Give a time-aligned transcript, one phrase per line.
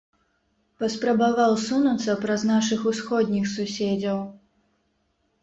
[0.83, 4.19] Паспрабаваў сунуцца праз нашых усходніх суседзяў.